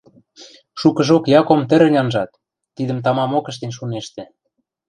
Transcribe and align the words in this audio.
Шукыжок 0.79 1.23
Яком 1.39 1.61
тӹрӹнь 1.69 1.99
анжат, 2.01 2.31
тидӹм 2.75 2.99
тамамок 3.05 3.45
ӹштен 3.51 3.71
шунештӹ. 3.77 4.23